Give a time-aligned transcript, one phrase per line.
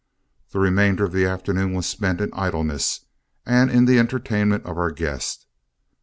[0.49, 3.05] The remainder of the afternoon was spent in idleness
[3.45, 5.45] and in the entertainment of our guest.